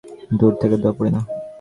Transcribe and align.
দূর 0.39 0.53
থেকে 0.61 0.75
দোয়া 0.81 0.93
পড়ি 0.97 1.11
না। 1.15 1.21